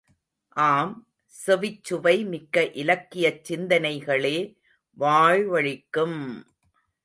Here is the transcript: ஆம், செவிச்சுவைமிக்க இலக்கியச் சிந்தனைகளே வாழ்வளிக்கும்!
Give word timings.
ஆம், 0.57 0.93
செவிச்சுவைமிக்க 1.35 2.71
இலக்கியச் 2.73 3.43
சிந்தனைகளே 3.49 4.35
வாழ்வளிக்கும்! 4.97 6.19